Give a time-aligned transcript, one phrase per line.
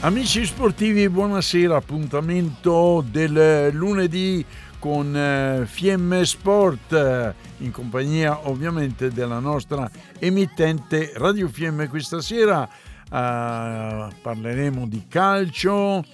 [0.00, 4.44] Amici sportivi, buonasera, appuntamento del lunedì
[4.78, 14.14] con eh, Fiemme Sport in compagnia ovviamente della nostra emittente Radio Fiemme questa sera uh,
[14.22, 16.04] parleremo di calcio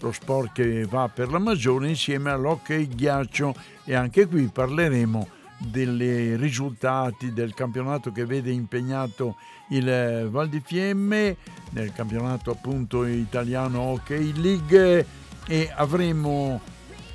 [0.00, 6.36] lo sport che va per la maggiore insieme all'hockey ghiaccio e anche qui parleremo dei
[6.36, 9.36] risultati del campionato che vede impegnato
[9.70, 11.36] il Val di Fiemme
[11.70, 15.06] nel campionato appunto italiano Hockey League.
[15.46, 16.60] E avremo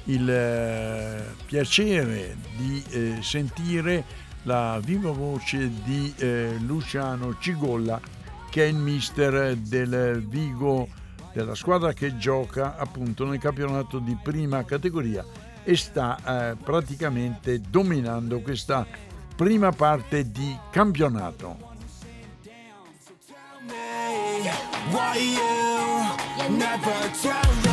[0.05, 4.03] il eh, piacere di eh, sentire
[4.43, 7.99] la viva voce di eh, Luciano Cigolla
[8.49, 10.87] che è il mister del Vigo
[11.31, 15.25] della squadra che gioca appunto nel campionato di prima categoria
[15.63, 18.85] e sta eh, praticamente dominando questa
[19.35, 21.71] prima parte di campionato.
[24.91, 27.72] Why you never tell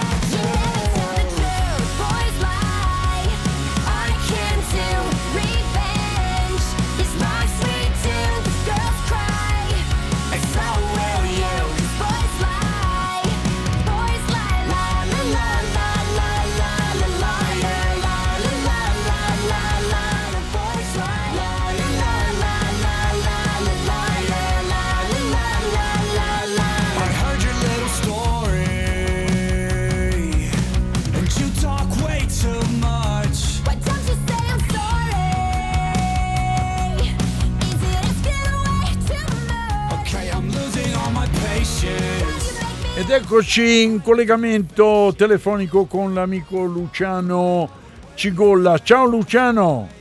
[43.00, 47.66] Ed eccoci in collegamento telefonico con l'amico Luciano
[48.14, 48.76] Cigolla.
[48.76, 49.99] Ciao Luciano!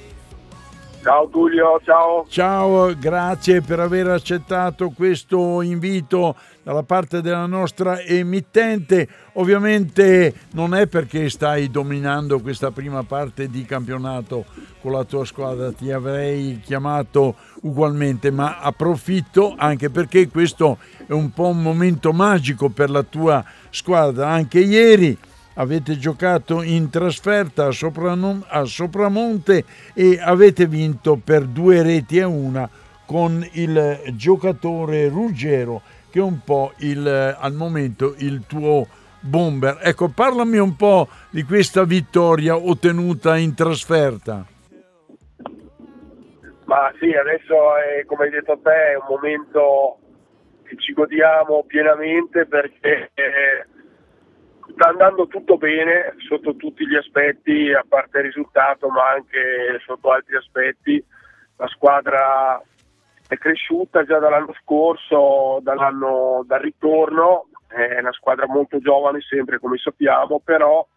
[1.01, 2.25] Ciao Tullio, ciao.
[2.27, 9.07] Ciao, grazie per aver accettato questo invito dalla parte della nostra emittente.
[9.33, 14.43] Ovviamente non è perché stai dominando questa prima parte di campionato
[14.81, 21.31] con la tua squadra, ti avrei chiamato ugualmente, ma approfitto anche perché questo è un
[21.31, 24.27] po' un momento magico per la tua squadra.
[24.27, 25.17] Anche ieri
[25.59, 32.27] avete giocato in trasferta a, Sopranom- a Sopramonte e avete vinto per due reti a
[32.27, 32.69] una
[33.05, 38.87] con il giocatore Ruggero che è un po' il, al momento il tuo
[39.19, 39.79] bomber.
[39.81, 44.45] Ecco, parlami un po' di questa vittoria ottenuta in trasferta.
[46.65, 49.97] Ma sì, adesso è, come hai detto te è un momento
[50.63, 53.65] che ci godiamo pienamente perché eh,
[54.79, 60.09] sta andando tutto bene sotto tutti gli aspetti, a parte il risultato, ma anche sotto
[60.09, 61.03] altri aspetti.
[61.57, 62.63] La squadra
[63.27, 69.77] è cresciuta già dall'anno scorso, dall'anno, dal ritorno, è una squadra molto giovane sempre come
[69.77, 70.87] sappiamo, però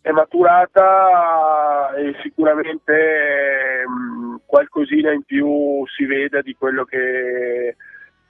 [0.00, 7.76] è maturata e sicuramente mh, qualcosina in più si vede di quello che,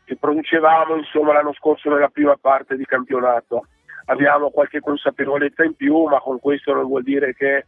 [0.04, 3.66] che producevamo insomma, l'anno scorso nella prima parte di campionato
[4.12, 7.66] abbiamo qualche consapevolezza in più, ma con questo non vuol dire che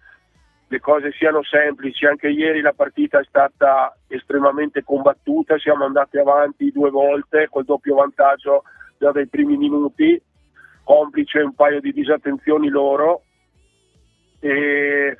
[0.67, 2.07] le cose siano semplici.
[2.07, 7.97] Anche ieri la partita è stata estremamente combattuta, siamo andati avanti due volte col doppio
[7.97, 8.65] vantaggio
[8.99, 10.21] già dai primi minuti,
[10.85, 13.23] complice un paio di disattenzioni loro.
[14.41, 15.17] E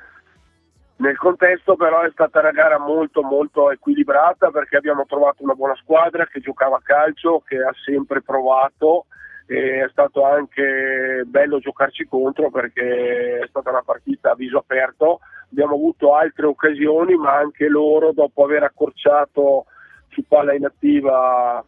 [0.97, 5.75] nel contesto però è stata una gara molto molto equilibrata perché abbiamo trovato una buona
[5.75, 9.07] squadra che giocava a calcio, che ha sempre provato
[9.45, 15.19] è stato anche bello giocarci contro perché è stata una partita a viso aperto,
[15.51, 19.65] abbiamo avuto altre occasioni ma anche loro dopo aver accorciato
[20.09, 21.63] su palla inattiva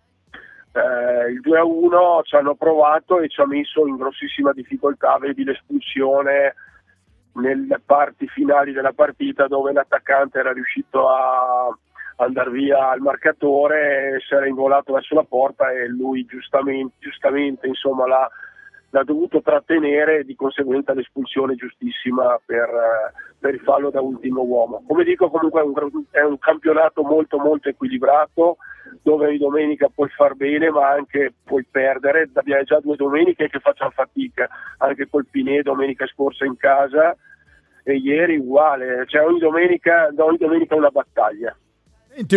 [0.77, 6.55] eh, il 2-1 ci hanno provato e ci ha messo in grossissima difficoltà, vedi l'espulsione
[7.33, 11.77] nelle parti finali della partita dove l'attaccante era riuscito a
[12.17, 18.07] andare via al marcatore, si era involato verso la porta e lui giustamente, giustamente insomma,
[18.07, 18.29] l'ha,
[18.89, 22.69] l'ha dovuto trattenere e di conseguenza l'espulsione giustissima per,
[23.39, 24.83] per, il fallo da ultimo uomo.
[24.87, 28.57] Come dico comunque è un, è un, campionato molto molto equilibrato
[29.03, 33.59] dove ogni domenica puoi far bene ma anche puoi perdere, abbiamo già due domeniche che
[33.59, 34.47] facciamo fatica,
[34.77, 37.15] anche col Pinè domenica scorsa in casa
[37.83, 41.55] e ieri uguale, cioè ogni domenica, ogni domenica una battaglia.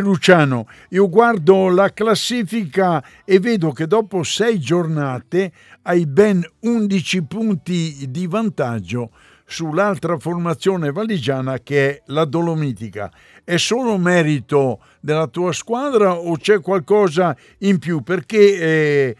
[0.00, 8.06] Luciano, io guardo la classifica e vedo che dopo sei giornate hai ben 11 punti
[8.10, 9.10] di vantaggio
[9.46, 13.10] sull'altra formazione valigiana che è la Dolomitica.
[13.42, 18.02] È solo merito della tua squadra o c'è qualcosa in più?
[18.02, 19.16] Perché eh,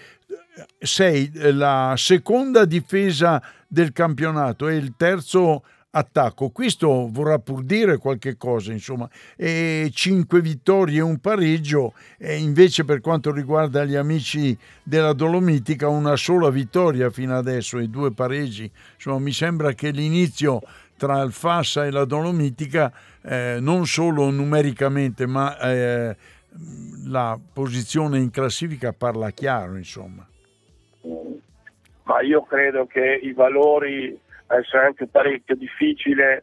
[0.79, 6.51] sei la seconda difesa del campionato e il terzo attacco.
[6.51, 9.09] Questo vorrà pur dire qualche cosa, insomma.
[9.37, 15.89] E cinque vittorie e un pareggio, e invece per quanto riguarda gli amici della Dolomitica
[15.89, 18.71] una sola vittoria fino adesso e due pareggi.
[18.95, 20.61] Insomma, mi sembra che l'inizio
[20.97, 22.93] tra il Fassa e la Dolomitica,
[23.23, 26.17] eh, non solo numericamente, ma eh,
[27.07, 30.27] la posizione in classifica parla chiaro, insomma.
[32.03, 34.19] Ma io credo che i valori
[34.58, 36.43] essere anche parecchio difficile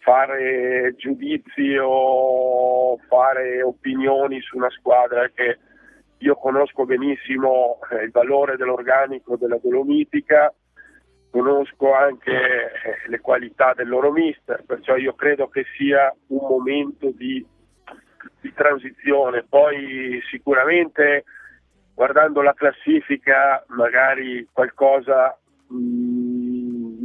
[0.00, 5.58] fare giudizi o fare opinioni su una squadra che
[6.18, 10.52] io conosco benissimo eh, il valore dell'organico della Dolomitica,
[11.30, 17.10] conosco anche eh, le qualità del loro mister, perciò io credo che sia un momento
[17.12, 17.44] di,
[18.40, 19.44] di transizione.
[19.48, 21.24] Poi sicuramente
[21.94, 25.38] guardando la classifica magari qualcosa
[25.68, 26.19] mh,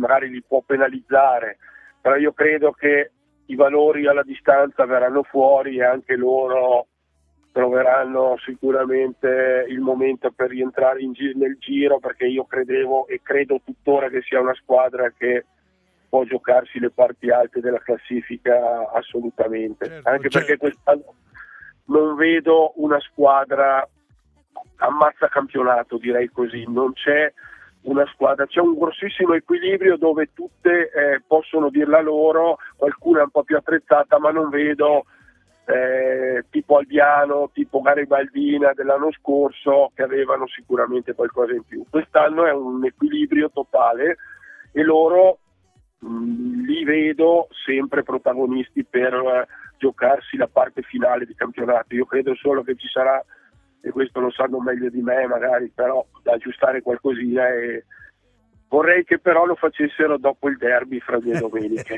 [0.05, 1.57] magari li può penalizzare,
[1.99, 3.11] però io credo che
[3.47, 6.87] i valori alla distanza verranno fuori e anche loro
[7.51, 14.09] troveranno sicuramente il momento per rientrare gi- nel giro perché io credevo e credo tuttora
[14.09, 15.45] che sia una squadra che
[16.09, 20.37] può giocarsi le parti alte della classifica assolutamente, certo, anche certo.
[20.47, 21.15] perché quest'anno
[21.85, 23.87] non vedo una squadra
[24.77, 27.31] ammazza campionato direi così, non c'è
[27.85, 33.29] una squadra, c'è un grossissimo equilibrio dove tutte eh, possono dirla loro, qualcuna è un
[33.29, 35.05] po' più attrezzata, ma non vedo
[35.65, 41.83] eh, tipo Albiano, tipo Garibaldina dell'anno scorso che avevano sicuramente qualcosa in più.
[41.89, 44.17] Quest'anno è un equilibrio totale
[44.71, 45.39] e loro
[45.99, 49.47] mh, mm, li vedo sempre protagonisti per eh,
[49.77, 51.95] giocarsi la parte finale di campionato.
[51.95, 53.23] Io credo solo che ci sarà
[53.85, 57.85] e questo lo sanno meglio di me magari, però da aggiustare qualcosina e
[58.67, 61.95] vorrei che però lo facessero dopo il derby fra due domeniche.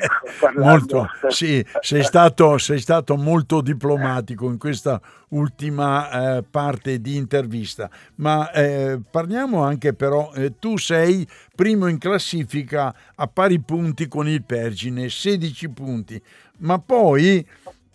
[0.57, 4.99] molto, sì, sei stato, sei stato, molto diplomatico in questa
[5.29, 11.25] ultima eh, parte di intervista, ma eh, parliamo anche però, eh, tu sei
[11.55, 16.21] primo in classifica a pari punti con il Pergine, 16 punti,
[16.57, 17.45] ma poi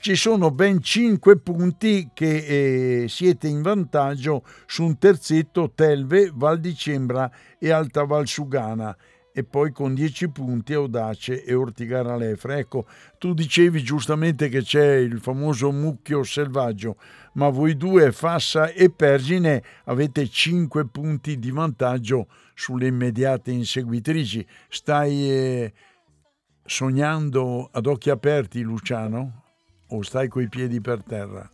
[0.02, 6.58] ci sono ben 5 punti che eh, siete in vantaggio su un terzetto Telve, Val
[6.58, 8.96] di Cembra e Alta Valsugana
[9.32, 12.58] e poi con 10 punti Audace e Ortigara Lefre.
[12.58, 16.96] Ecco, tu dicevi giustamente che c'è il famoso mucchio selvaggio,
[17.34, 24.44] ma voi due, Fassa e Pergine, avete 5 punti di vantaggio sulle immediate inseguitrici.
[24.68, 25.72] Stai eh,
[26.64, 29.41] sognando ad occhi aperti, Luciano?
[29.92, 31.48] O stai coi piedi per terra?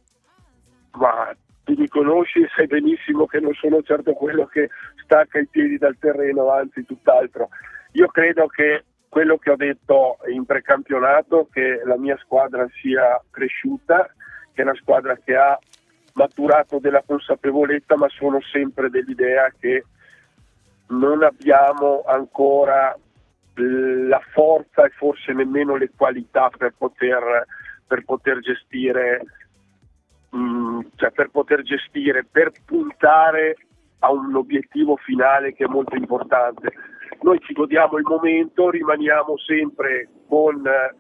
[0.93, 4.71] Ma tu mi conosci e sai benissimo che non sono certo quello che
[5.03, 7.49] stacca i piedi dal terreno, anzi tutt'altro.
[7.93, 14.07] Io credo che quello che ho detto in precampionato, che la mia squadra sia cresciuta,
[14.53, 15.59] che è una squadra che ha
[16.15, 19.85] maturato della consapevolezza, ma sono sempre dell'idea che
[20.89, 22.97] non abbiamo ancora
[23.55, 27.47] la forza e forse nemmeno le qualità per poter
[27.89, 29.25] per poter gestire,
[30.31, 33.57] mh, mm, cioè per poter gestire, per puntare
[34.01, 36.73] a un obiettivo finale che è molto importante.
[37.23, 40.95] Noi ci godiamo il momento, rimaniamo sempre con eh,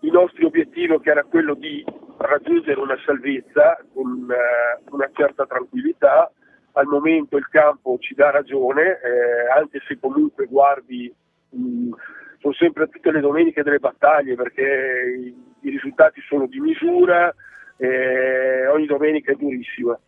[0.00, 1.84] i nostri obiettivi che era quello di
[2.18, 6.30] raggiungere una salvezza con eh, una certa tranquillità.
[6.72, 11.12] Al momento il campo ci dà ragione, eh, anche se comunque guardi
[11.50, 11.92] mh, mm,
[12.38, 17.34] sono sempre tutte le domeniche delle battaglie perché i, risultati sono di misura
[17.76, 19.98] e ogni domenica è durissima.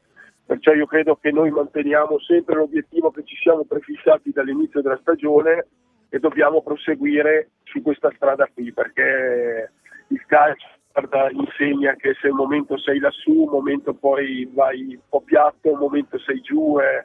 [0.44, 5.66] Perciò io credo che noi manteniamo sempre l'obiettivo che ci siamo prefissati dall'inizio della stagione
[6.08, 9.72] e dobbiamo proseguire su questa strada qui perché
[10.08, 15.00] il calcio guarda, insegna che se un momento sei lassù, un momento poi vai un
[15.08, 17.04] po' piatto, un momento sei giù e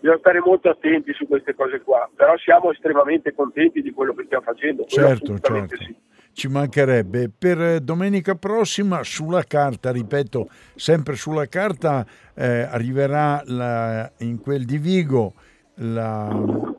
[0.00, 4.24] bisogna stare molto attenti su queste cose qua, però siamo estremamente contenti di quello che
[4.24, 4.84] stiamo facendo.
[4.86, 5.76] Certo, certo.
[5.76, 5.94] Sì.
[6.40, 7.28] Ci mancherebbe.
[7.28, 14.78] Per domenica prossima sulla carta, ripeto, sempre sulla carta eh, arriverà la, in quel di
[14.78, 15.34] Vigo
[15.74, 16.34] la,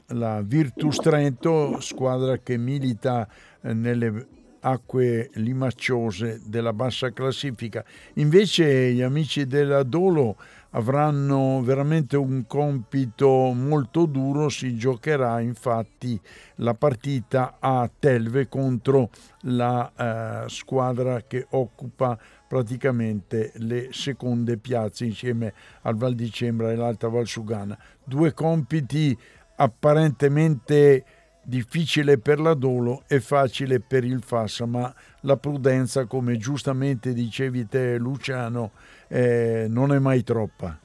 [0.07, 3.27] la Virtus Trento, squadra che milita
[3.61, 4.25] eh, nelle
[4.61, 7.85] acque limacciose della bassa classifica.
[8.15, 10.37] Invece gli amici della Dolo
[10.71, 16.19] avranno veramente un compito molto duro, si giocherà infatti
[16.55, 19.09] la partita a Telve contro
[19.41, 26.75] la eh, squadra che occupa praticamente le seconde piazze insieme al Val di Cembra e
[26.75, 27.77] l'Alta Valsugana.
[28.03, 29.17] Due compiti
[29.55, 31.05] apparentemente
[31.43, 37.67] difficile per la Dolo e facile per il Fassa, ma la prudenza, come giustamente dicevi
[37.67, 38.71] te Luciano,
[39.11, 40.79] eh, non è mai troppa.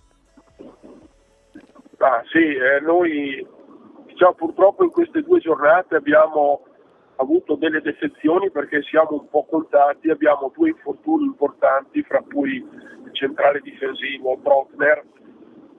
[1.99, 3.47] Ah, sì, eh, noi
[4.07, 6.65] diciamo, purtroppo in queste due giornate abbiamo
[7.17, 13.13] avuto delle defezioni perché siamo un po' contati, abbiamo due infortuni importanti, fra cui il
[13.13, 15.05] centrale difensivo Brockner,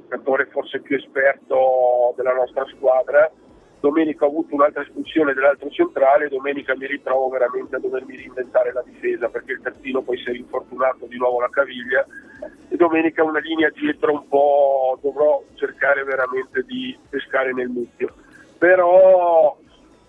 [0.01, 3.30] giocatore forse più esperto della nostra squadra,
[3.79, 8.84] domenica ho avuto un'altra espulsione dell'altro centrale, domenica mi ritrovo veramente a dovermi reinventare la
[8.84, 12.05] difesa perché il terzino poi si è infortunato di nuovo la caviglia
[12.69, 18.13] e domenica una linea dietro un po' dovrò cercare veramente di pescare nel mucchio.
[18.57, 19.55] Però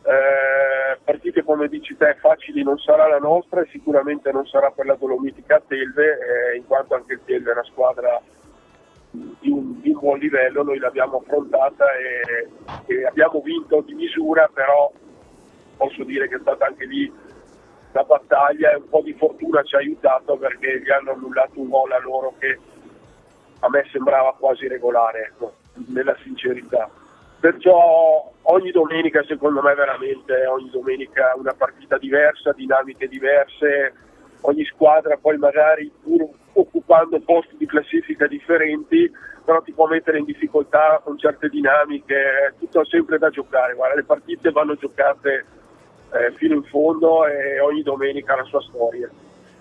[0.02, 4.86] eh, partite come dici te facili non sarà la nostra e sicuramente non sarà per
[4.86, 6.18] la Dolomitica a Telve,
[6.52, 8.20] eh, in quanto anche il Telve è una squadra
[9.10, 12.48] di un, di buon livello, noi l'abbiamo affrontata e,
[12.86, 14.92] e, abbiamo vinto di misura, però
[15.76, 17.12] posso dire che è stata anche lì
[17.92, 21.68] la battaglia e un po' di fortuna ci ha aiutato perché gli hanno annullato un
[21.68, 22.58] gol a loro che
[23.60, 25.54] a me sembrava quasi regolare, ecco,
[25.88, 26.88] nella sincerità.
[27.40, 33.94] Perciò ogni domenica secondo me veramente, ogni domenica una partita diversa, dinamiche diverse,
[34.42, 39.10] ogni squadra poi magari pur occupando posti di classifica differenti,
[39.44, 44.04] però ti può mettere in difficoltà con certe dinamiche, tutto sempre da giocare, Guarda, le
[44.04, 45.46] partite vanno giocate
[46.12, 49.08] eh, fino in fondo e ogni domenica la sua storia.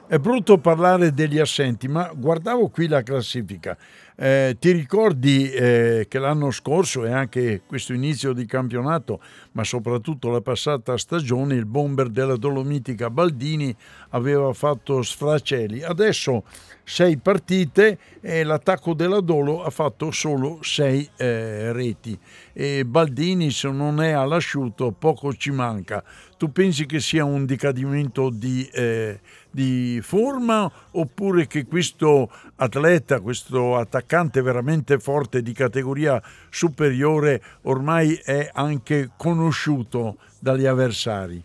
[0.09, 3.77] È brutto parlare degli assenti, ma guardavo qui la classifica.
[4.15, 9.19] Eh, ti ricordi eh, che l'anno scorso e anche questo inizio di campionato,
[9.51, 13.75] ma soprattutto la passata stagione, il bomber della Dolomitica Baldini
[14.09, 15.83] aveva fatto sfracelli.
[15.83, 16.43] Adesso
[16.83, 22.17] sei partite e l'attacco della Dolo ha fatto solo sei eh, reti.
[22.53, 26.03] E Baldini se non è all'asciutto poco ci manca.
[26.37, 33.75] Tu pensi che sia un decadimento di, eh, di forma oppure che questo atleta, questo
[33.75, 41.43] attaccante attaccante veramente forte di categoria superiore ormai è anche conosciuto dagli avversari?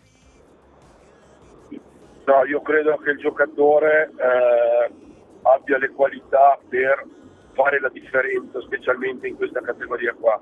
[2.25, 4.91] No, io credo che il giocatore eh,
[5.41, 7.05] abbia le qualità per
[7.53, 10.39] fare la differenza, specialmente in questa categoria qua.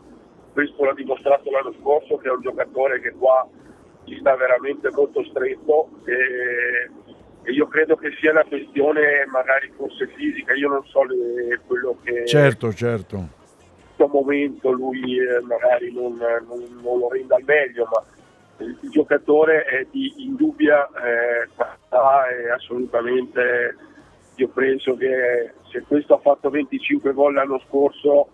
[0.53, 3.47] Questo l'ha dimostrato l'anno scorso che è un giocatore che qua
[4.05, 6.89] ci sta veramente molto stretto e
[7.43, 11.97] e io credo che sia una questione magari forse fisica, io non so le, quello
[12.03, 12.27] che...
[12.27, 13.15] Certo, certo.
[13.15, 13.27] In
[13.95, 18.03] questo momento lui eh, magari non, non, non, lo renda al meglio, ma
[18.61, 23.75] il, giocatore è di indubbia eh, qualità e assolutamente
[24.35, 28.29] io penso che se questo ha fatto 25 gol l'anno scorso,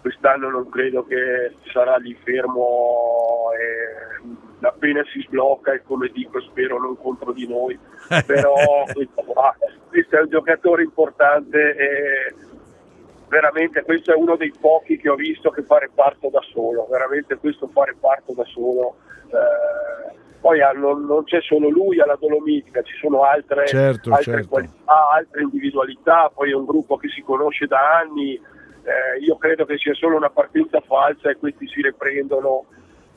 [0.00, 6.78] quest'anno non credo che sarà lì fermo e appena si sblocca e come dico spero
[6.78, 7.78] non contro di noi,
[8.26, 8.54] però
[8.92, 9.24] questo,
[9.88, 12.34] questo, è un giocatore importante e
[13.28, 17.36] veramente questo è uno dei pochi che ho visto che fa reparto da solo, veramente
[17.36, 18.96] questo fa reparto da solo.
[19.32, 24.48] Eh, poi non, non, c'è solo lui alla Dolomitica, ci sono altre, certo, altre certo.
[24.48, 29.64] qualità, altre individualità, poi è un gruppo che si conosce da anni, eh, io credo
[29.64, 32.64] che sia solo una partenza falsa e questi si riprendono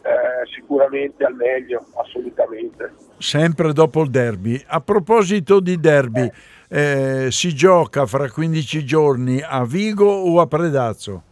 [0.04, 2.94] eh, sicuramente al meglio, assolutamente.
[3.18, 4.62] Sempre dopo il derby.
[4.68, 6.30] A proposito di derby,
[6.70, 11.24] eh, si gioca fra 15 giorni a Vigo o a Predazzo?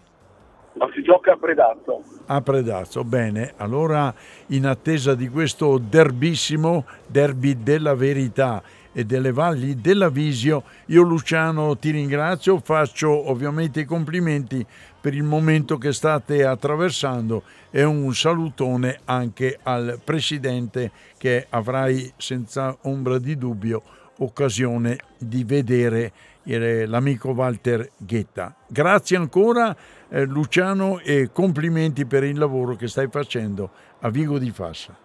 [0.75, 2.03] Ma si gioca a Predazzo.
[2.25, 3.53] A Predazzo, bene.
[3.57, 4.13] Allora,
[4.47, 8.61] in attesa di questo derbissimo derby della verità
[8.91, 14.65] e delle valli della Visio, io Luciano ti ringrazio, faccio ovviamente i complimenti
[15.01, 22.77] per il momento che state attraversando e un salutone anche al Presidente che avrai senza
[22.83, 23.81] ombra di dubbio
[24.19, 26.11] occasione di vedere
[26.43, 28.55] l'amico Walter Ghetta.
[28.67, 29.75] Grazie ancora
[30.09, 33.69] eh, Luciano e complimenti per il lavoro che stai facendo
[33.99, 34.95] a Vigo di Fassa.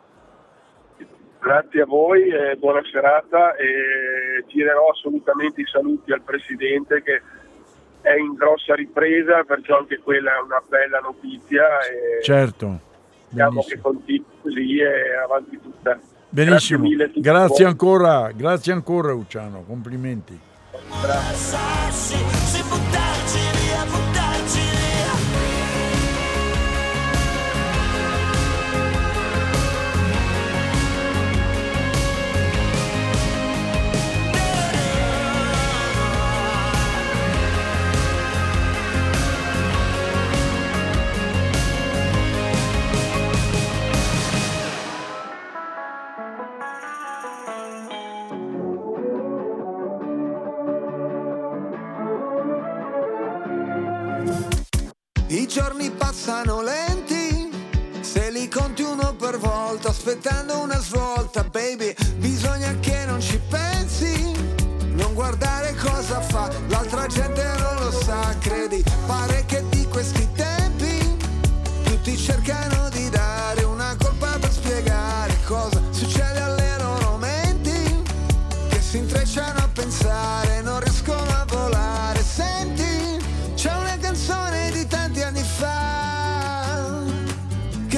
[1.40, 7.22] Grazie a voi, eh, buona serata e girerò assolutamente i saluti al Presidente che
[8.00, 11.64] è in grossa ripresa, perciò anche quella è una bella notizia.
[11.80, 12.80] E certo.
[13.28, 15.98] Speriamo che continui così e avanti tutta.
[16.30, 20.38] Benissimo, grazie, grazie ancora, grazie ancora Luciano, complimenti.
[20.90, 22.47] Abraço.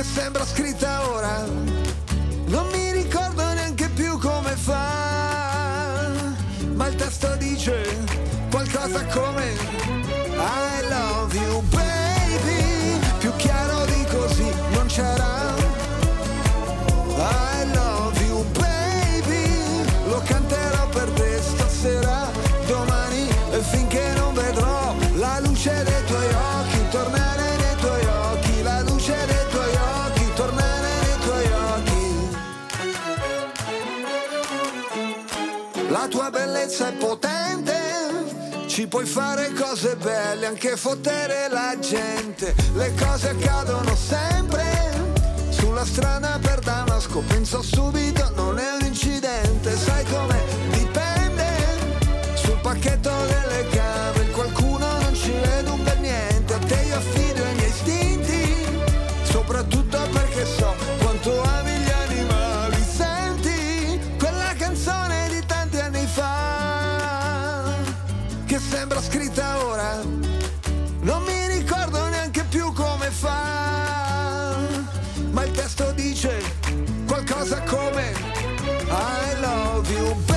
[0.00, 1.79] che sembra scritta ora.
[38.90, 42.52] puoi fare cose belle, anche fottere la gente.
[42.74, 44.64] Le cose accadono sempre
[45.48, 47.20] sulla strada per Damasco.
[47.20, 50.42] Penso subito, non è un incidente, sai come
[50.72, 51.46] Dipende
[52.34, 54.19] sul pacchetto delle camere
[69.10, 70.00] scritta ora,
[71.00, 74.56] non mi ricordo neanche più come fa,
[75.32, 76.40] ma il testo dice
[77.08, 78.12] qualcosa come
[78.88, 80.29] I love you.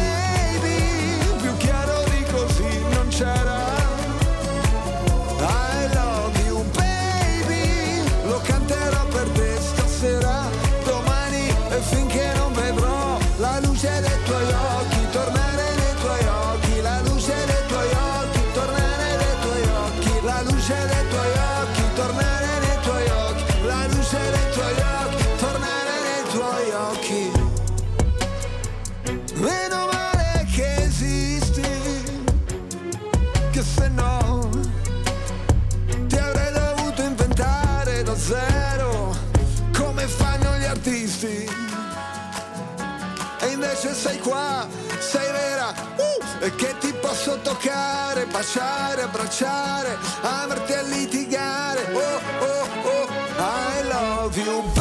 [44.34, 44.68] qua,
[45.00, 52.68] sei vera, uh, e che ti posso toccare, baciare, abbracciare, averti a litigare, oh oh
[52.90, 54.73] oh, I love you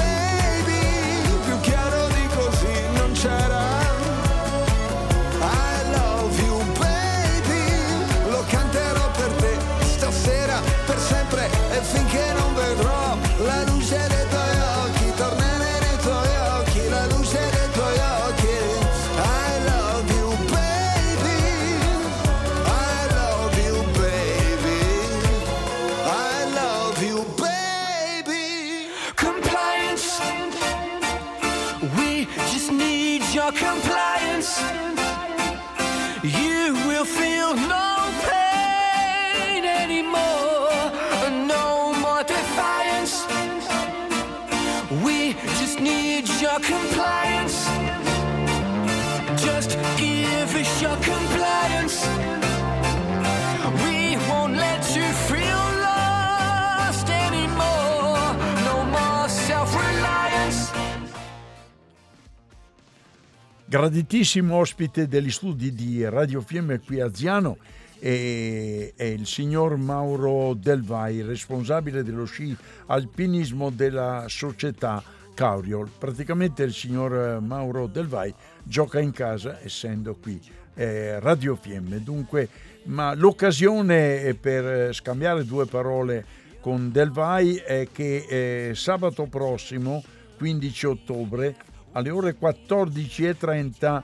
[63.72, 67.56] graditissimo ospite degli studi di Radio Fiemme qui a Ziano
[67.98, 72.54] è, è il signor Mauro Del Vai, responsabile dello sci
[72.88, 75.88] alpinismo della società Cauriol.
[75.98, 80.38] Praticamente il signor Mauro Del Vai gioca in casa essendo qui
[80.74, 82.02] eh, Radio Fiemme.
[82.02, 82.50] Dunque,
[82.84, 86.26] ma l'occasione per scambiare due parole
[86.60, 88.26] con Del Vai è che
[88.68, 90.04] eh, sabato prossimo,
[90.36, 91.56] 15 ottobre,
[91.92, 94.02] alle ore 14.30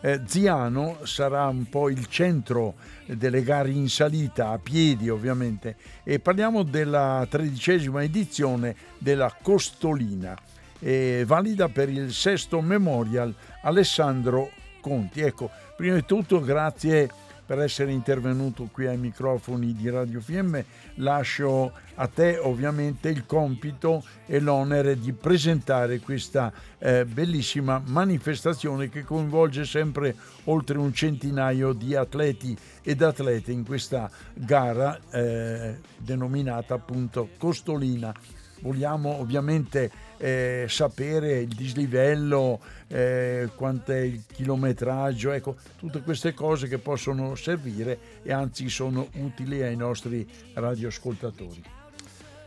[0.00, 2.74] eh, Ziano sarà un po' il centro
[3.06, 10.36] delle gare in salita, a piedi ovviamente, e parliamo della tredicesima edizione della Costolina,
[10.78, 15.20] eh, valida per il sesto Memorial Alessandro Conti.
[15.22, 17.10] Ecco, prima di tutto grazie
[17.46, 20.64] per essere intervenuto qui ai microfoni di Radio Fiemme.
[20.96, 29.04] Lascio a te ovviamente il compito e l'onere di presentare questa eh, bellissima manifestazione che
[29.04, 37.28] coinvolge sempre oltre un centinaio di atleti ed atlete in questa gara eh, denominata appunto
[37.38, 38.12] Costolina.
[38.60, 46.68] Vogliamo ovviamente eh, sapere il dislivello, eh, quanto è il chilometraggio, ecco, tutte queste cose
[46.68, 51.62] che possono servire e anzi sono utili ai nostri radioascoltatori.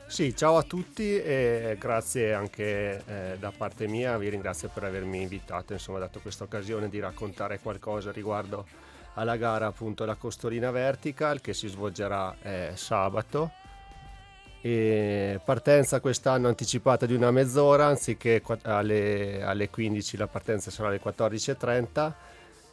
[0.08, 5.22] Sì, ciao a tutti e grazie anche eh, da parte mia, vi ringrazio per avermi
[5.22, 8.66] invitato, insomma, dato questa occasione di raccontare qualcosa riguardo
[9.14, 13.52] alla gara appunto la Costolina Vertical che si svolgerà eh, sabato
[14.62, 21.02] e partenza quest'anno anticipata di una mezz'ora anziché alle, alle 15 la partenza sarà alle
[21.02, 22.13] 14.30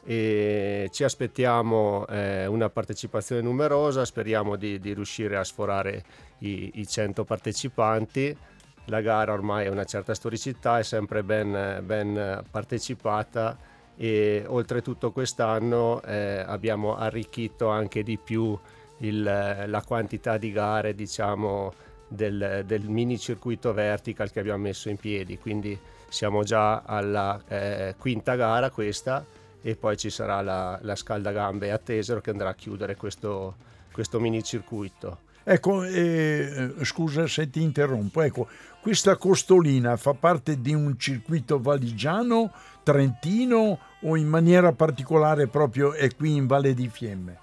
[0.08, 6.04] e ci aspettiamo eh, una partecipazione numerosa speriamo di, di riuscire a sforare
[6.38, 8.36] i, i, 100 partecipanti.
[8.84, 13.58] La gara ormai ha una certa storicità è sempre ben, ben partecipata
[13.96, 18.56] e oltretutto quest'anno eh, abbiamo arricchito anche di più
[18.98, 21.72] il, la quantità di gare diciamo,
[22.08, 25.38] del, del, mini circuito vertical che abbiamo messo in piedi.
[25.38, 25.78] Quindi
[26.08, 29.24] siamo già alla eh, quinta gara questa
[29.60, 33.56] e poi ci sarà la, la scaldagambe a Tesero che andrà a chiudere questo,
[33.92, 35.24] questo mini circuito.
[35.48, 38.48] Ecco, eh, scusa se ti interrompo, ecco,
[38.80, 46.12] questa costolina fa parte di un circuito valigiano, trentino o in maniera particolare proprio è
[46.16, 47.38] qui in Valle di Fiemme?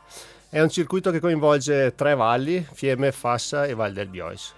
[0.53, 4.53] È un circuito che coinvolge tre valli, Fiemme, Fassa e Val del Biois.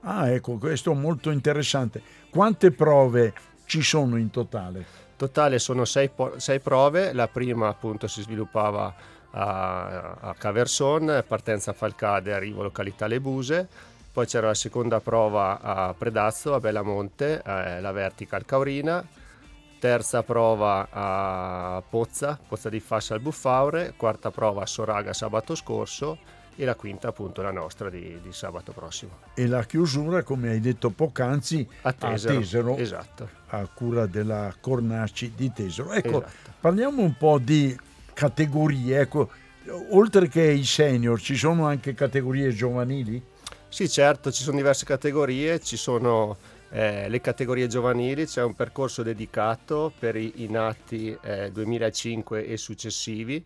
[0.00, 2.00] Ah, ecco, questo è molto interessante.
[2.30, 3.34] Quante prove
[3.66, 4.78] ci sono in totale?
[4.78, 8.94] In totale sono sei, sei, prove, la prima appunto si sviluppava
[9.32, 13.68] a, a Caverson, partenza Falcade, arrivo località Le Buse,
[14.10, 19.06] poi c'era la seconda prova a Predazzo, a Bellamonte, eh, la Vertical Caurina,
[19.78, 26.18] terza prova a Pozza, Pozza di Fassa al Buffaure, quarta prova a Soraga sabato scorso
[26.56, 29.18] e la quinta appunto la nostra di, di sabato prossimo.
[29.34, 33.28] E la chiusura, come hai detto poc'anzi, a Tesero, a, Tesero, esatto.
[33.48, 35.92] a cura della Cornacci di Tesero.
[35.92, 36.52] Ecco, esatto.
[36.60, 37.78] parliamo un po' di
[38.14, 39.00] categorie.
[39.00, 39.30] Ecco,
[39.90, 43.22] oltre che i senior, ci sono anche categorie giovanili?
[43.68, 46.36] Sì, certo, ci sono diverse categorie, ci sono
[46.76, 52.58] eh, le categorie giovanili, c'è un percorso dedicato per i, i nati eh, 2005 e
[52.58, 53.42] successivi,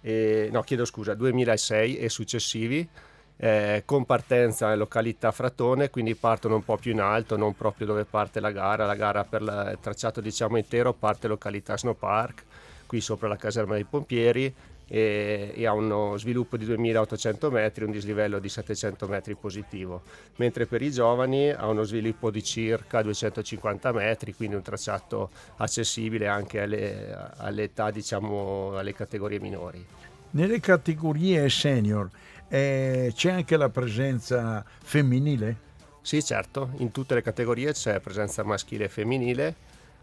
[0.00, 2.88] eh, no chiedo scusa, 2006 e successivi,
[3.36, 7.88] eh, con partenza in località Fratone, quindi partono un po' più in alto, non proprio
[7.88, 12.44] dove parte la gara, la gara per il tracciato diciamo intero parte località Snow Park,
[12.86, 14.54] qui sopra la caserma dei pompieri,
[14.88, 20.02] e, e, ha uno sviluppo di 2800 metri, un dislivello di 700 metri positivo,
[20.36, 26.26] mentre per i giovani ha uno sviluppo di circa 250 metri, quindi un tracciato accessibile
[26.26, 29.84] anche alle, alle età, diciamo, alle categorie minori.
[30.30, 32.08] Nelle categorie senior
[32.48, 35.66] eh, c'è anche la presenza femminile?
[36.00, 39.54] Sì, certo, in tutte le categorie c'è presenza maschile e femminile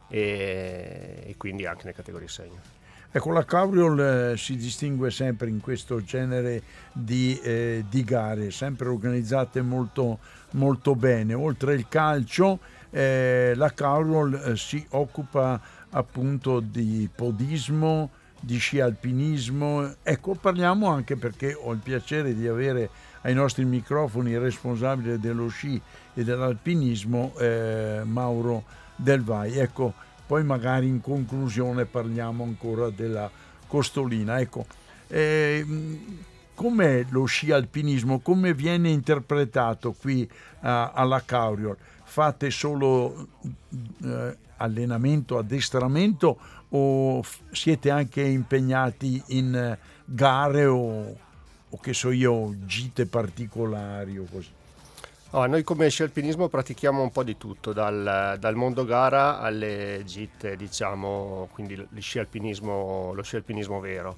[0.08, 2.62] e, e quindi anche nelle categorie senior.
[3.16, 8.90] Ecco, la Cauriol eh, si distingue sempre in questo genere di, eh, di gare, sempre
[8.90, 10.20] organizzate molto,
[10.52, 11.34] molto bene.
[11.34, 19.96] Oltre il calcio, eh, la Cauriol eh, si occupa appunto di podismo, di sci alpinismo.
[20.04, 22.90] Ecco, parliamo anche perché ho il piacere di avere
[23.22, 25.82] ai nostri microfoni il responsabile dello sci
[26.14, 28.66] e dell'alpinismo, eh, Mauro
[28.98, 29.58] Del Vai.
[29.58, 29.94] Ecco,
[30.26, 33.30] poi magari in conclusione parliamo ancora della
[33.68, 34.40] costolina.
[34.40, 34.66] Ecco,
[35.08, 35.66] eh,
[36.56, 38.20] com'è lo sci alpinismo?
[38.20, 41.78] Come viene interpretato qui uh, alla Cauriol?
[42.04, 43.28] Fate solo
[44.00, 51.16] uh, allenamento, addestramento o siete anche impegnati in gare o,
[51.70, 54.55] o, che so io, gite particolari o così?
[55.32, 60.04] Oh, noi come sci alpinismo pratichiamo un po' di tutto, dal, dal mondo gara alle
[60.06, 64.18] gite, diciamo, quindi lo sci alpinismo, lo sci alpinismo vero.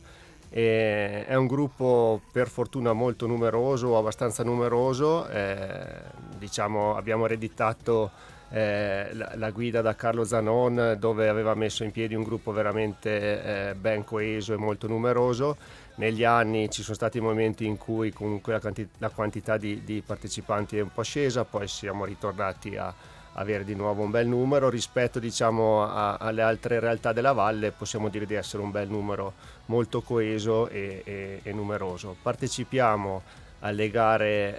[0.50, 6.02] E è un gruppo per fortuna molto numeroso, abbastanza numeroso, eh,
[6.38, 8.12] diciamo, abbiamo ereditato
[8.50, 13.70] eh, la, la, guida da Carlo Zanon dove aveva messo in piedi un gruppo veramente
[13.70, 15.58] eh, ben coeso e molto numeroso.
[15.98, 20.04] Negli anni ci sono stati momenti in cui comunque la, quanti- la quantità di, di,
[20.06, 22.94] partecipanti è un po' scesa, poi siamo ritornati a
[23.34, 28.10] avere di nuovo un bel numero rispetto diciamo, a, alle altre realtà della valle possiamo
[28.10, 29.34] dire di essere un bel numero
[29.66, 32.16] molto coeso e, e, e numeroso.
[32.22, 34.58] Partecipiamo alle gare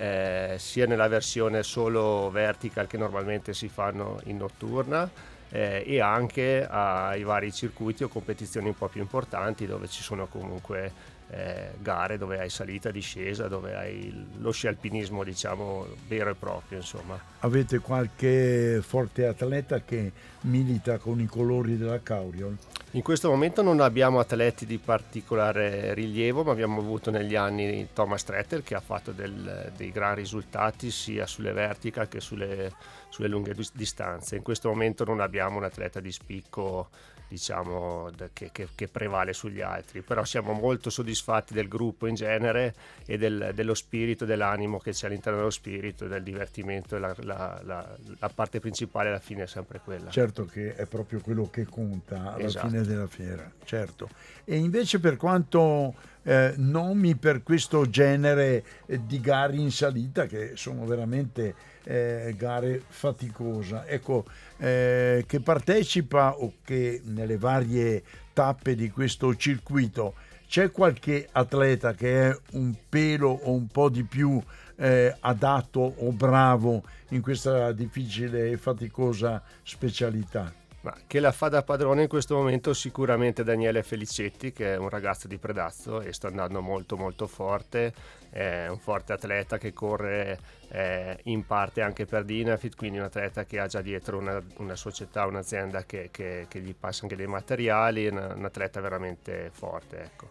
[0.55, 5.09] eh, sia nella versione solo vertical che normalmente si fanno in notturna
[5.51, 10.27] eh, e anche ai vari circuiti o competizioni un po' più importanti dove ci sono
[10.27, 16.35] comunque eh, gare dove hai salita, discesa, dove hai lo sci alpinismo diciamo vero e
[16.35, 17.21] proprio insomma.
[17.41, 20.13] Avete qualche forte atleta che
[20.43, 22.57] milita con i colori della Cauriol?
[22.93, 28.25] In questo momento non abbiamo atleti di particolare rilievo, ma abbiamo avuto negli anni Thomas
[28.25, 32.73] Tretter che ha fatto del, dei gran risultati sia sulle vertical che sulle,
[33.11, 34.37] sulle lunghe distanze.
[34.37, 36.89] In questo momento non abbiamo un atleta di spicco
[37.29, 42.75] diciamo, che, che, che, prevale sugli altri, però siamo molto soddisfatti del gruppo in genere
[43.05, 47.97] e del, dello spirito, dell'animo che c'è all'interno dello spirito, del divertimento la, la, la,
[48.19, 50.11] la, parte principale alla fine è sempre quella.
[50.11, 52.69] Certo che è proprio quello che conta alla esatto.
[52.69, 54.09] fine della fiera, certo.
[54.45, 60.53] E invece per quanto eh, nomi per questo genere eh, di gare in salita che
[60.57, 63.85] sono veramente eh, gare faticose.
[63.87, 64.27] Ecco,
[64.59, 70.15] eh, che partecipa o che nelle varie tappe di questo circuito
[70.47, 74.41] c'è qualche atleta che è un pelo o un po' di più
[74.77, 80.58] eh, adatto o bravo in questa difficile e faticosa specialità?
[80.81, 84.89] Ma che la fa da padrone in questo momento sicuramente Daniele Felicetti che è un
[84.89, 87.93] ragazzo di Predazzo e sta andando molto molto forte,
[88.31, 90.39] è un forte atleta che corre
[90.69, 94.77] eh, in parte anche per Dinafit, quindi un atleta che ha già dietro una, una
[94.77, 100.01] società, un'azienda che, che, che, gli passa anche dei materiali, un, un atleta veramente forte.
[100.01, 100.29] Ecco.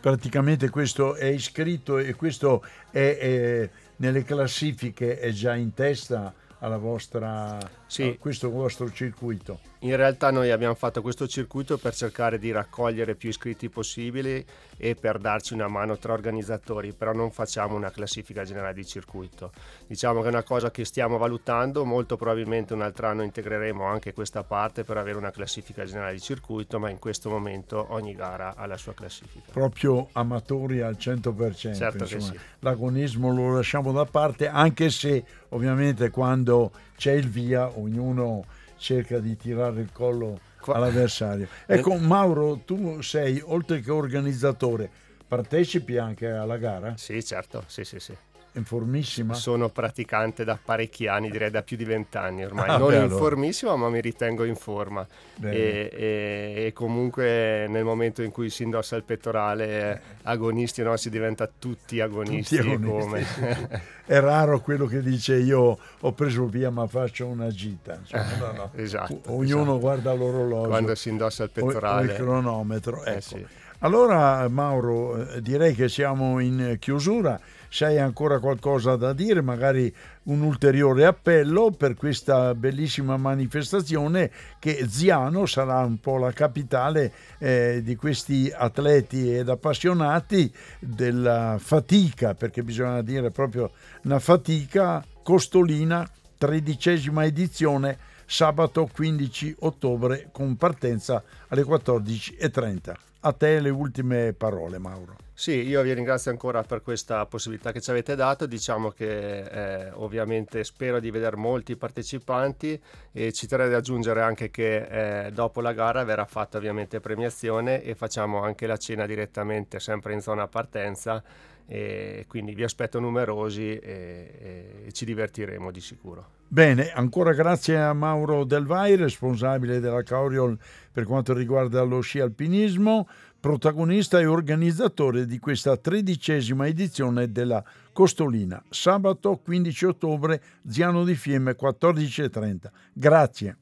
[0.00, 6.78] Praticamente questo è iscritto e questo è, è nelle classifiche è già in testa alla
[6.78, 8.02] vostra, sì.
[8.02, 9.67] a questo vostro circuito?
[9.82, 14.44] In realtà noi abbiamo fatto questo circuito per cercare di raccogliere più iscritti possibili
[14.76, 19.52] e per darci una mano tra organizzatori, però non facciamo una classifica generale di circuito.
[19.86, 24.12] Diciamo che è una cosa che stiamo valutando, molto probabilmente un altro anno integreremo anche
[24.12, 28.54] questa parte per avere una classifica generale di circuito, ma in questo momento ogni gara
[28.56, 29.52] ha la sua classifica.
[29.52, 31.74] Proprio amatori al 100%.
[31.74, 32.04] Certo.
[32.04, 32.36] Sì.
[32.60, 38.44] L'agonismo lo lasciamo da parte, anche se ovviamente quando c'è il via ognuno
[38.78, 41.48] cerca di tirare il collo all'avversario.
[41.66, 44.90] Ecco, Mauro, tu sei oltre che organizzatore,
[45.26, 46.96] partecipi anche alla gara?
[46.96, 48.16] Sì, certo, sì, sì, sì.
[48.58, 49.34] In formissima?
[49.34, 52.68] Sono praticante da parecchi anni, direi da più di vent'anni ormai.
[52.68, 55.06] Ah, non beh, in formissima, ma mi ritengo in forma.
[55.40, 61.08] E, e, e, comunque nel momento in cui si indossa il pettorale, agonisti no, si
[61.08, 62.56] diventa tutti agonisti.
[62.56, 63.40] Tutti agonisti.
[64.04, 67.96] È raro quello che dice io ho preso via ma faccio una gita.
[68.00, 68.70] Insomma, no, no.
[68.82, 69.78] esatto, Ognuno esatto.
[69.78, 70.68] guarda l'orologio.
[70.68, 72.06] Quando si indossa il pettorale.
[72.06, 73.04] O, o il cronometro.
[73.04, 73.20] Eh, ecco.
[73.20, 73.46] sì.
[73.80, 77.38] Allora Mauro, eh, direi che siamo in chiusura
[77.68, 84.86] se hai ancora qualcosa da dire, magari un ulteriore appello per questa bellissima manifestazione che
[84.88, 92.62] Ziano sarà un po' la capitale eh, di questi atleti ed appassionati della fatica, perché
[92.62, 93.70] bisogna dire proprio
[94.02, 102.94] una fatica costolina, tredicesima edizione, sabato 15 ottobre con partenza alle 14.30.
[103.20, 105.27] A te le ultime parole, Mauro.
[105.38, 108.44] Sì, io vi ringrazio ancora per questa possibilità che ci avete dato.
[108.44, 114.50] Diciamo che eh, ovviamente spero di vedere molti partecipanti e ci terrei ad aggiungere anche
[114.50, 119.78] che eh, dopo la gara verrà fatta ovviamente premiazione e facciamo anche la cena direttamente
[119.78, 121.22] sempre in zona partenza
[121.70, 126.30] e quindi vi aspetto numerosi e, e ci divertiremo di sicuro.
[126.48, 130.58] Bene, ancora grazie a Mauro Del Vai, responsabile della Cauriol
[130.90, 133.06] per quanto riguarda lo sci alpinismo,
[133.40, 141.56] protagonista e organizzatore di questa tredicesima edizione della Costolina, sabato 15 ottobre, Ziano di Fiemme
[141.58, 142.70] 14.30.
[142.92, 143.56] Grazie.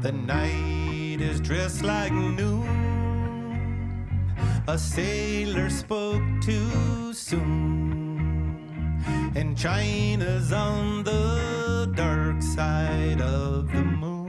[0.00, 2.84] The night is dressed like noon.
[4.66, 8.22] A sailor spoke too soon.
[9.34, 14.23] And China's on the dark side of the moon.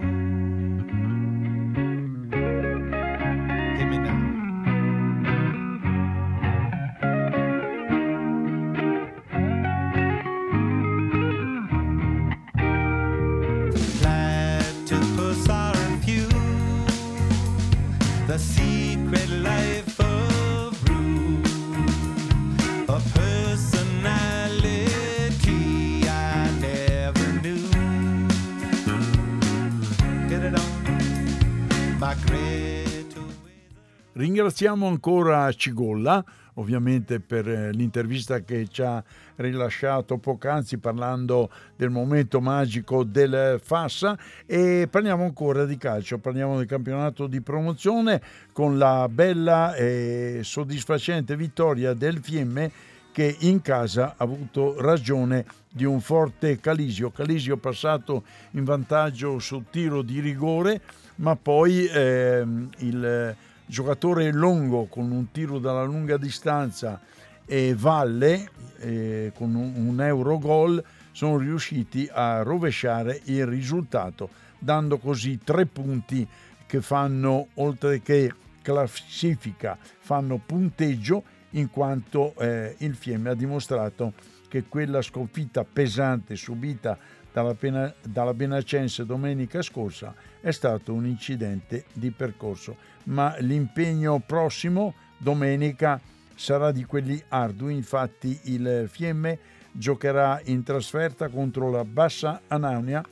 [34.45, 39.03] Ringraziamo ancora Cigolla, ovviamente per eh, l'intervista che ci ha
[39.37, 46.67] rilasciato poc'anzi parlando del momento magico del Fassa e parliamo ancora di calcio, parliamo del
[46.67, 48.21] campionato di promozione
[48.53, 52.71] con la bella e soddisfacente vittoria del Fiemme
[53.11, 57.09] che in casa ha avuto ragione di un forte Calisio.
[57.09, 60.81] Calisio passato in vantaggio sul tiro di rigore,
[61.15, 67.01] ma poi ehm, il giocatore Longo con un tiro dalla lunga distanza
[67.45, 68.49] e Valle
[68.79, 75.65] eh, con un, un euro gol sono riusciti a rovesciare il risultato, dando così tre
[75.65, 76.27] punti
[76.65, 84.13] che fanno, oltre che classifica, fanno punteggio in quanto eh, il Fiemme ha dimostrato
[84.49, 86.97] che quella sconfitta pesante subita
[87.41, 95.99] dalla, Benacense domenica scorsa è stato un incidente di percorso, ma l'impegno prossimo domenica
[96.33, 99.37] sarà di quelli ardui, infatti il Fiemme
[99.71, 103.03] giocherà in trasferta contro la Bassa Anaunia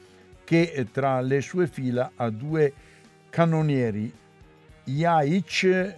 [0.45, 2.73] che tra le sue fila ha due
[3.29, 4.13] cannonieri,
[4.85, 5.95] Jaic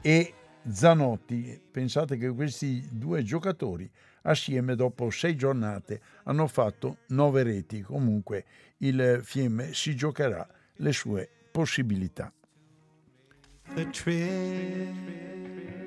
[0.00, 0.34] e
[0.68, 1.60] Zanotti.
[1.70, 3.88] Pensate che questi due giocatori
[4.22, 7.80] assieme dopo sei giornate hanno fatto nove reti.
[7.82, 8.44] Comunque
[8.78, 12.32] il Fiemme si giocherà le sue possibilità.
[13.74, 15.81] The trip.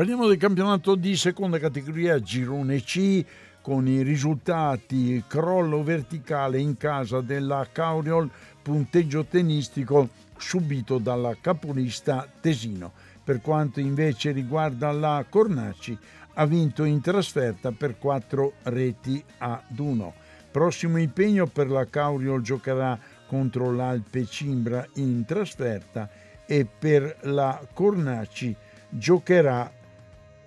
[0.00, 3.22] Parliamo del campionato di seconda categoria Girone C
[3.60, 8.30] con i risultati crollo verticale in casa della Cauriol,
[8.62, 10.08] punteggio tennistico
[10.38, 12.92] subito dalla capolista Tesino.
[13.22, 15.98] Per quanto invece riguarda la Cornacci,
[16.32, 20.14] ha vinto in trasferta per 4 reti ad 1.
[20.50, 26.08] Prossimo impegno per la Cauriol giocherà contro l'Alpe Cimbra in trasferta
[26.46, 28.56] e per la Cornacci
[28.88, 29.72] giocherà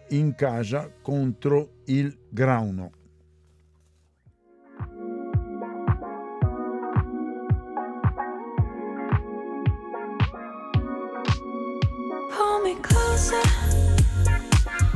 [0.09, 2.91] in casa contro il Grauno.
[12.29, 13.41] Pull me closer.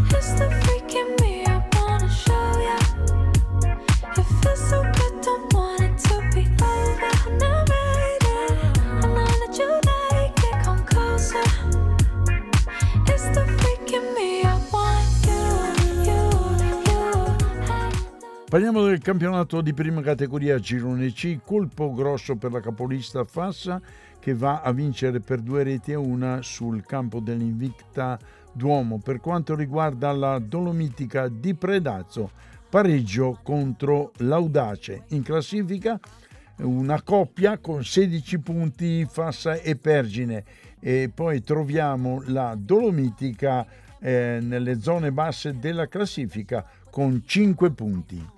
[0.10, 1.37] It's the freak in me
[18.50, 23.82] Parliamo del campionato di prima categoria Girone C, colpo grosso per la capolista Fassa
[24.22, 28.18] che va a vincere per due reti a una sul campo dell'Invicta
[28.54, 29.00] Duomo.
[29.00, 32.32] Per quanto riguarda la Dolomitica di Predazzo,
[32.70, 35.04] pareggio contro l'Audace.
[35.10, 36.00] In classifica
[36.60, 40.46] una coppia con 16 punti Fassa e Pergine
[40.80, 43.68] e poi troviamo la Dolomitica
[44.00, 48.36] eh, nelle zone basse della classifica con 5 punti.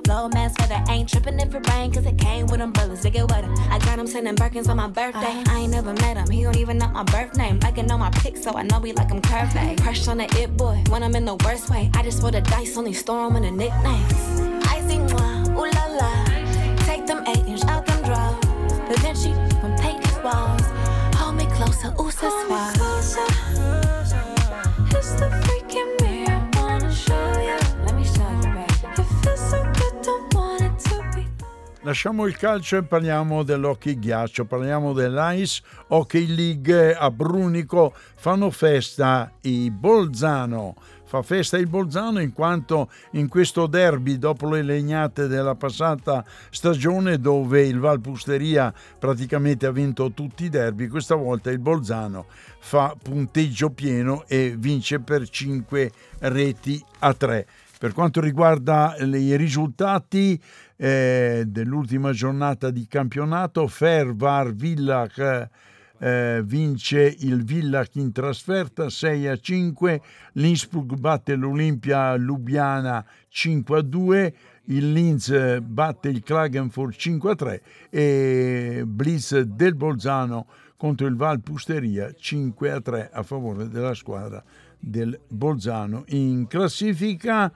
[0.00, 0.82] Flow, mask feather.
[0.88, 3.52] Ain't tripping if it rain, cause it came with umbrellas to get wetter.
[3.70, 5.20] I got him sending Birkins on my birthday.
[5.20, 5.44] Uh-huh.
[5.48, 7.58] I ain't never met him, he don't even know my birth name.
[7.60, 9.56] Liking on my pics, so I know he like him curvy.
[9.56, 9.74] Uh-huh.
[9.82, 11.90] Crush on the it boy, when I'm in the worst way.
[11.94, 14.40] I just roll the dice, only store him in the nicknames.
[14.68, 16.24] Icy moi, ooh la la.
[16.86, 18.44] Take them eight inch out them drawers.
[18.88, 20.62] Da Vinci from Peyton's walls.
[21.16, 22.56] Hold me closer, ooh, so Hold me
[23.02, 23.32] suave.
[24.94, 26.01] It's the freaking
[31.84, 37.92] Lasciamo il calcio e parliamo dell'hockey ghiaccio, parliamo dell'Ice Hockey League a Brunico.
[38.14, 40.76] Fanno festa i Bolzano.
[41.04, 47.18] Fa festa il Bolzano in quanto in questo derby, dopo le legnate della passata stagione,
[47.18, 52.26] dove il Valpusteria praticamente ha vinto tutti i derby, questa volta il Bolzano
[52.60, 57.46] fa punteggio pieno e vince per 5 reti a 3.
[57.82, 60.40] Per quanto riguarda i risultati
[60.82, 65.48] eh, dell'ultima giornata di campionato, Fervar Villach
[65.96, 70.02] eh, vince il Villach in trasferta 6 a 5,
[70.32, 77.62] l'Innsbruck batte l'Olimpia Lubiana 5 a 2, il Linz batte il Klagenfurt 5 a 3
[77.88, 84.42] e Blitz del Bolzano contro il Valpusteria 5 a 3 a favore della squadra
[84.80, 86.02] del Bolzano.
[86.08, 87.52] In classifica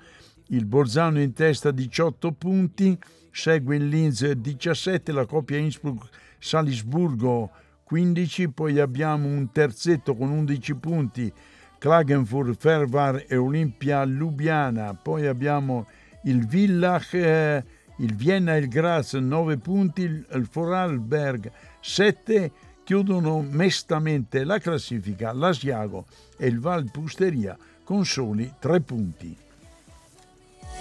[0.49, 2.99] il Bolzano in testa 18 punti,
[3.31, 7.51] segue il Linz 17, la coppia Innsbruck-Salisburgo
[7.85, 11.33] 15, poi abbiamo un terzetto con 11 punti,
[11.79, 15.87] Klagenfurt, Fervar e Olimpia Lubiana, poi abbiamo
[16.25, 17.65] il Villach, eh,
[17.99, 22.53] il Vienna e il Graz 9 punti, il Vorarlberg 7,
[22.85, 29.46] chiudono mestamente la classifica l'Asiago e il Valpusteria con soli 3 punti.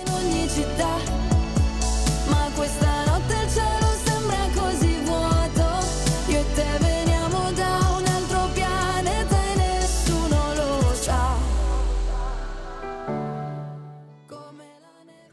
[0.04, 1.25] 陪我一起打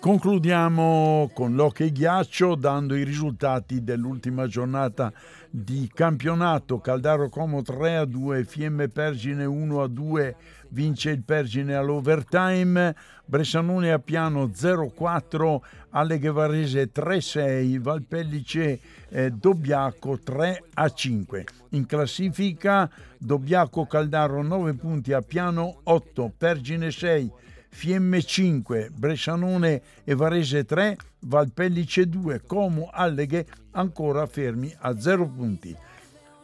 [0.02, 5.12] Concludiamo con l'hockey ghiaccio dando i risultati dell'ultima giornata
[5.48, 6.80] di campionato.
[6.80, 10.36] Caldaro Como 3 a 2, Fiemme Pergine 1 a 2,
[10.70, 20.64] vince il Pergine all'overtime, Bressanone a Piano 0-4, Alleghe Varese 3-6, Valpellice eh, Dobbiaco 3
[20.74, 21.44] a 5.
[21.70, 27.30] In classifica Dobbiaco Caldaro 9 punti a Piano 8, Pergine 6,
[27.74, 35.74] Fiemme 5, Brescianone e Varese 3, Valpellice 2, Como, Alleghe ancora fermi a 0 punti.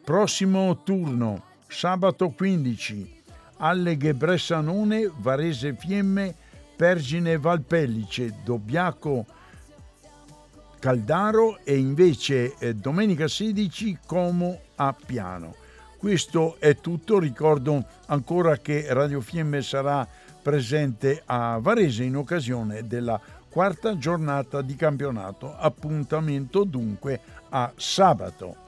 [0.02, 3.22] Prossimo turno, sabato 15,
[3.58, 6.34] Alleghe Bressanone, Varese Fiemme,
[6.74, 9.26] Pergine Valpellice, Dobbiaco
[10.78, 15.54] Caldaro e invece eh, domenica 16 Como a Piano.
[15.98, 20.06] Questo è tutto, ricordo ancora che Radio Fiemme sarà
[20.40, 25.54] presente a Varese in occasione della quarta giornata di campionato.
[25.56, 27.20] Appuntamento dunque
[27.50, 28.66] a sabato.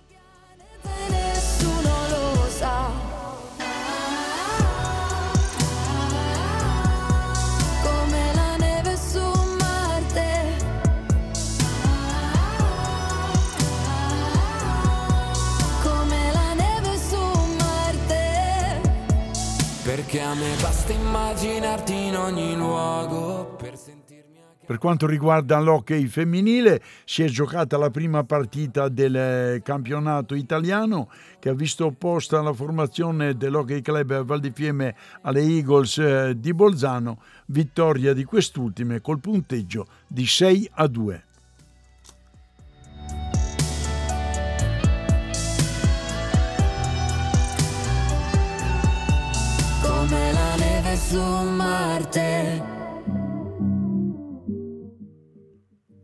[21.30, 27.90] Immaginarti in ogni luogo per sentirmi Per quanto riguarda l'hockey femminile, si è giocata la
[27.90, 31.08] prima partita del eh, campionato italiano
[31.38, 36.52] che ha visto opposta la formazione dell'Hockey Club Val di Fiemme alle Eagles eh, di
[36.52, 41.24] Bolzano, vittoria di quest'ultime col punteggio di 6 a 2.
[51.10, 52.62] Su Marte.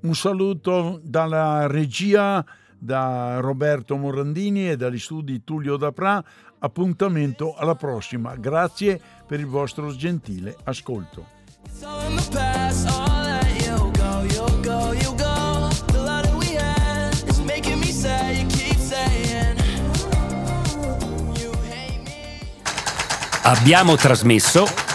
[0.02, 2.44] Un saluto dalla regia,
[2.76, 6.22] da Roberto Morandini e dagli studi Tullio Dapra.
[6.58, 8.34] Appuntamento alla prossima.
[8.34, 11.34] Grazie per il vostro gentile ascolto.
[23.42, 24.94] Abbiamo trasmesso